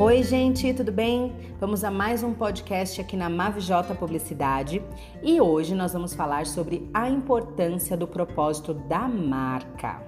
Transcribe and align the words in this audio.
Oi, 0.00 0.22
gente, 0.22 0.72
tudo 0.72 0.92
bem? 0.92 1.34
Vamos 1.58 1.82
a 1.82 1.90
mais 1.90 2.22
um 2.22 2.32
podcast 2.32 3.00
aqui 3.00 3.16
na 3.16 3.28
Mavj 3.28 3.68
Publicidade 3.98 4.80
e 5.24 5.40
hoje 5.40 5.74
nós 5.74 5.92
vamos 5.92 6.14
falar 6.14 6.46
sobre 6.46 6.88
a 6.94 7.10
importância 7.10 7.96
do 7.96 8.06
propósito 8.06 8.72
da 8.72 9.08
marca. 9.08 10.00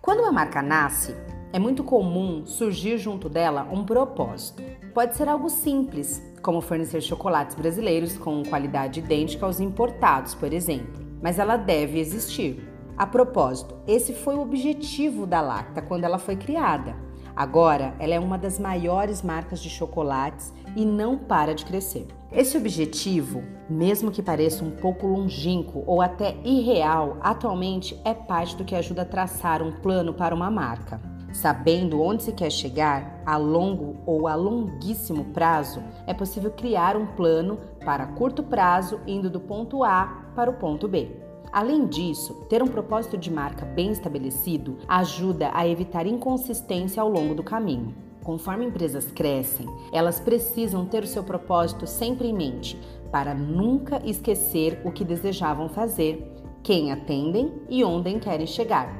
Quando 0.00 0.20
uma 0.20 0.30
marca 0.30 0.62
nasce, 0.62 1.16
é 1.52 1.58
muito 1.58 1.82
comum 1.82 2.46
surgir 2.46 2.98
junto 2.98 3.28
dela 3.28 3.66
um 3.72 3.84
propósito. 3.84 4.62
Pode 4.94 5.16
ser 5.16 5.28
algo 5.28 5.50
simples, 5.50 6.22
como 6.40 6.60
fornecer 6.60 7.00
chocolates 7.00 7.56
brasileiros 7.56 8.16
com 8.16 8.44
qualidade 8.44 9.00
idêntica 9.00 9.44
aos 9.44 9.58
importados, 9.58 10.36
por 10.36 10.52
exemplo, 10.52 11.04
mas 11.20 11.36
ela 11.40 11.56
deve 11.56 11.98
existir. 11.98 12.64
A 12.96 13.08
propósito, 13.08 13.74
esse 13.88 14.12
foi 14.12 14.36
o 14.36 14.42
objetivo 14.42 15.26
da 15.26 15.40
Lacta 15.40 15.82
quando 15.82 16.04
ela 16.04 16.16
foi 16.16 16.36
criada 16.36 17.09
Agora, 17.40 17.94
ela 17.98 18.12
é 18.12 18.20
uma 18.20 18.36
das 18.36 18.58
maiores 18.58 19.22
marcas 19.22 19.62
de 19.62 19.70
chocolates 19.70 20.52
e 20.76 20.84
não 20.84 21.16
para 21.16 21.54
de 21.54 21.64
crescer. 21.64 22.06
Esse 22.30 22.54
objetivo, 22.54 23.42
mesmo 23.66 24.10
que 24.10 24.22
pareça 24.22 24.62
um 24.62 24.70
pouco 24.70 25.06
longínquo 25.06 25.82
ou 25.86 26.02
até 26.02 26.36
irreal, 26.44 27.16
atualmente 27.22 27.98
é 28.04 28.12
parte 28.12 28.54
do 28.56 28.64
que 28.66 28.74
ajuda 28.74 29.00
a 29.00 29.06
traçar 29.06 29.62
um 29.62 29.72
plano 29.72 30.12
para 30.12 30.34
uma 30.34 30.50
marca. 30.50 31.00
Sabendo 31.32 32.02
onde 32.02 32.24
se 32.24 32.32
quer 32.32 32.50
chegar, 32.50 33.22
a 33.24 33.38
longo 33.38 33.96
ou 34.04 34.28
a 34.28 34.34
longuíssimo 34.34 35.32
prazo, 35.32 35.82
é 36.06 36.12
possível 36.12 36.50
criar 36.50 36.94
um 36.94 37.06
plano 37.06 37.58
para 37.82 38.04
curto 38.04 38.42
prazo 38.42 39.00
indo 39.06 39.30
do 39.30 39.40
ponto 39.40 39.82
A 39.82 40.26
para 40.36 40.50
o 40.50 40.58
ponto 40.58 40.86
B. 40.86 41.29
Além 41.52 41.86
disso, 41.86 42.34
ter 42.48 42.62
um 42.62 42.68
propósito 42.68 43.18
de 43.18 43.30
marca 43.30 43.64
bem 43.64 43.90
estabelecido 43.90 44.78
ajuda 44.86 45.50
a 45.52 45.66
evitar 45.66 46.06
inconsistência 46.06 47.02
ao 47.02 47.08
longo 47.08 47.34
do 47.34 47.42
caminho. 47.42 47.94
Conforme 48.22 48.66
empresas 48.66 49.10
crescem, 49.10 49.66
elas 49.92 50.20
precisam 50.20 50.86
ter 50.86 51.02
o 51.02 51.06
seu 51.06 51.24
propósito 51.24 51.86
sempre 51.86 52.28
em 52.28 52.34
mente, 52.34 52.78
para 53.10 53.34
nunca 53.34 54.00
esquecer 54.04 54.80
o 54.84 54.92
que 54.92 55.04
desejavam 55.04 55.68
fazer, 55.68 56.32
quem 56.62 56.92
atendem 56.92 57.52
e 57.68 57.82
onde 57.82 58.14
querem 58.20 58.46
chegar. 58.46 58.94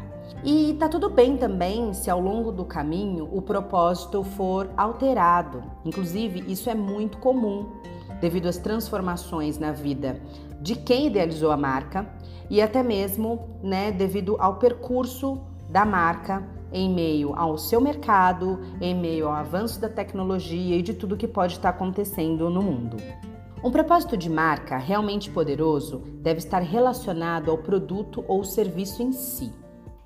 E 0.44 0.74
tá 0.78 0.88
tudo 0.88 1.08
bem 1.08 1.36
também 1.36 1.92
se 1.92 2.10
ao 2.10 2.20
longo 2.20 2.50
do 2.50 2.64
caminho 2.64 3.28
o 3.30 3.42
propósito 3.42 4.24
for 4.24 4.70
alterado. 4.76 5.62
Inclusive, 5.84 6.50
isso 6.50 6.70
é 6.70 6.74
muito 6.74 7.18
comum 7.18 7.66
devido 8.20 8.46
às 8.46 8.56
transformações 8.56 9.58
na 9.58 9.72
vida 9.72 10.20
de 10.60 10.74
quem 10.74 11.06
idealizou 11.06 11.50
a 11.50 11.56
marca 11.56 12.06
e 12.50 12.60
até 12.60 12.82
mesmo, 12.82 13.48
né, 13.62 13.92
devido 13.92 14.36
ao 14.40 14.56
percurso 14.56 15.40
da 15.70 15.84
marca 15.84 16.44
em 16.72 16.92
meio 16.92 17.32
ao 17.34 17.56
seu 17.56 17.80
mercado, 17.80 18.60
em 18.80 18.94
meio 18.94 19.28
ao 19.28 19.32
avanço 19.32 19.80
da 19.80 19.88
tecnologia 19.88 20.76
e 20.76 20.82
de 20.82 20.94
tudo 20.94 21.16
que 21.16 21.28
pode 21.28 21.54
estar 21.54 21.70
acontecendo 21.70 22.50
no 22.50 22.60
mundo. 22.60 22.96
Um 23.62 23.70
propósito 23.70 24.16
de 24.16 24.28
marca 24.28 24.78
realmente 24.78 25.30
poderoso 25.30 26.02
deve 26.22 26.38
estar 26.38 26.60
relacionado 26.60 27.50
ao 27.50 27.58
produto 27.58 28.24
ou 28.26 28.42
serviço 28.42 29.02
em 29.02 29.12
si. 29.12 29.52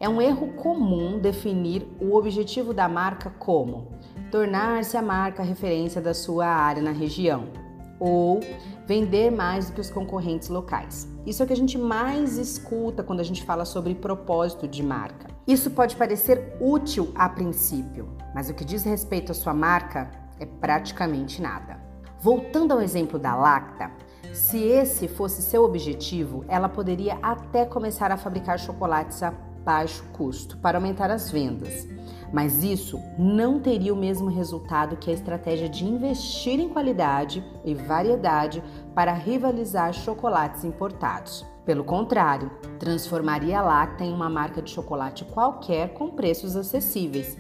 É 0.00 0.08
um 0.08 0.20
erro 0.20 0.52
comum 0.54 1.18
definir 1.18 1.86
o 2.00 2.14
objetivo 2.14 2.74
da 2.74 2.88
marca 2.88 3.30
como 3.30 3.92
tornar-se 4.30 4.96
a 4.96 5.02
marca 5.02 5.42
referência 5.42 6.00
da 6.00 6.12
sua 6.12 6.46
área 6.46 6.82
na 6.82 6.90
região 6.90 7.64
ou 7.98 8.40
vender 8.86 9.30
mais 9.30 9.68
do 9.68 9.74
que 9.74 9.80
os 9.80 9.90
concorrentes 9.90 10.48
locais. 10.48 11.08
Isso 11.26 11.42
é 11.42 11.44
o 11.44 11.46
que 11.46 11.52
a 11.52 11.56
gente 11.56 11.78
mais 11.78 12.36
escuta 12.36 13.02
quando 13.02 13.20
a 13.20 13.24
gente 13.24 13.44
fala 13.44 13.64
sobre 13.64 13.94
propósito 13.94 14.68
de 14.68 14.82
marca. 14.82 15.28
Isso 15.46 15.70
pode 15.70 15.96
parecer 15.96 16.56
útil 16.60 17.12
a 17.14 17.28
princípio, 17.28 18.08
mas 18.34 18.48
o 18.48 18.54
que 18.54 18.64
diz 18.64 18.84
respeito 18.84 19.32
à 19.32 19.34
sua 19.34 19.54
marca 19.54 20.10
é 20.38 20.46
praticamente 20.46 21.40
nada. 21.40 21.78
Voltando 22.20 22.72
ao 22.72 22.80
exemplo 22.80 23.18
da 23.18 23.34
Lacta, 23.36 23.90
se 24.32 24.58
esse 24.58 25.06
fosse 25.06 25.42
seu 25.42 25.62
objetivo, 25.62 26.44
ela 26.48 26.68
poderia 26.68 27.18
até 27.22 27.64
começar 27.64 28.10
a 28.10 28.16
fabricar 28.16 28.58
chocolates 28.58 29.22
a 29.22 29.32
baixo 29.64 30.04
custo 30.12 30.58
para 30.58 30.78
aumentar 30.78 31.10
as 31.10 31.30
vendas. 31.30 31.88
Mas 32.32 32.62
isso 32.62 33.00
não 33.18 33.60
teria 33.60 33.94
o 33.94 33.96
mesmo 33.96 34.28
resultado 34.28 34.96
que 34.96 35.10
a 35.10 35.14
estratégia 35.14 35.68
de 35.68 35.84
investir 35.84 36.58
em 36.58 36.68
qualidade 36.68 37.44
e 37.64 37.74
variedade 37.74 38.62
para 38.94 39.12
rivalizar 39.12 39.92
chocolates 39.92 40.64
importados. 40.64 41.46
Pelo 41.64 41.84
contrário, 41.84 42.50
transformaria 42.78 43.58
a 43.58 43.62
Lacta 43.62 44.04
em 44.04 44.12
uma 44.12 44.28
marca 44.28 44.60
de 44.60 44.70
chocolate 44.70 45.24
qualquer 45.24 45.94
com 45.94 46.10
preços 46.10 46.56
acessíveis. 46.56 47.38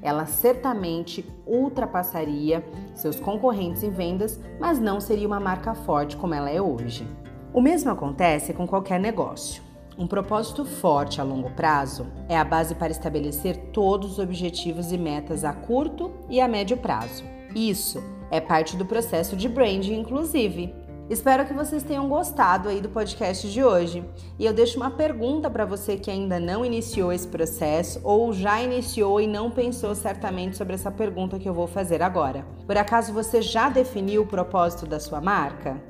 Ela 0.00 0.24
certamente 0.24 1.28
ultrapassaria 1.44 2.64
seus 2.94 3.18
concorrentes 3.18 3.82
em 3.82 3.90
vendas, 3.90 4.40
mas 4.60 4.78
não 4.78 5.00
seria 5.00 5.26
uma 5.26 5.40
marca 5.40 5.74
forte 5.74 6.16
como 6.16 6.32
ela 6.32 6.48
é 6.48 6.62
hoje. 6.62 7.06
O 7.52 7.60
mesmo 7.60 7.90
acontece 7.90 8.54
com 8.54 8.66
qualquer 8.66 9.00
negócio. 9.00 9.65
Um 9.98 10.06
propósito 10.06 10.64
forte 10.66 11.22
a 11.22 11.24
longo 11.24 11.50
prazo 11.50 12.06
é 12.28 12.36
a 12.36 12.44
base 12.44 12.74
para 12.74 12.92
estabelecer 12.92 13.56
todos 13.72 14.12
os 14.12 14.18
objetivos 14.18 14.92
e 14.92 14.98
metas 14.98 15.42
a 15.42 15.54
curto 15.54 16.12
e 16.28 16.38
a 16.38 16.46
médio 16.46 16.76
prazo. 16.76 17.24
Isso 17.54 18.02
é 18.30 18.38
parte 18.38 18.76
do 18.76 18.84
processo 18.84 19.34
de 19.34 19.48
branding, 19.48 19.98
inclusive. 19.98 20.74
Espero 21.08 21.46
que 21.46 21.54
vocês 21.54 21.82
tenham 21.82 22.08
gostado 22.08 22.68
aí 22.68 22.80
do 22.80 22.90
podcast 22.90 23.50
de 23.50 23.64
hoje. 23.64 24.04
E 24.38 24.44
eu 24.44 24.52
deixo 24.52 24.76
uma 24.76 24.90
pergunta 24.90 25.48
para 25.48 25.64
você 25.64 25.96
que 25.96 26.10
ainda 26.10 26.38
não 26.38 26.64
iniciou 26.64 27.12
esse 27.12 27.28
processo 27.28 28.00
ou 28.04 28.32
já 28.32 28.60
iniciou 28.60 29.18
e 29.18 29.26
não 29.26 29.50
pensou 29.50 29.94
certamente 29.94 30.56
sobre 30.56 30.74
essa 30.74 30.90
pergunta 30.90 31.38
que 31.38 31.48
eu 31.48 31.54
vou 31.54 31.66
fazer 31.66 32.02
agora. 32.02 32.44
Por 32.66 32.76
acaso 32.76 33.14
você 33.14 33.40
já 33.40 33.70
definiu 33.70 34.22
o 34.22 34.26
propósito 34.26 34.84
da 34.84 35.00
sua 35.00 35.20
marca? 35.22 35.80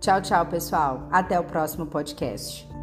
Tchau, 0.00 0.20
tchau, 0.20 0.44
pessoal. 0.44 1.08
Até 1.10 1.38
o 1.38 1.44
próximo 1.44 1.86
podcast. 1.86 2.73